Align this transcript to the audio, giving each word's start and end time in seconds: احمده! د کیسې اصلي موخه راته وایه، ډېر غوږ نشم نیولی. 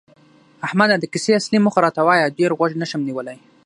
احمده! 0.67 0.95
د 0.99 1.05
کیسې 1.13 1.31
اصلي 1.39 1.57
موخه 1.65 1.79
راته 1.85 2.01
وایه، 2.07 2.33
ډېر 2.37 2.51
غوږ 2.57 2.71
نشم 2.81 3.01
نیولی. 3.07 3.37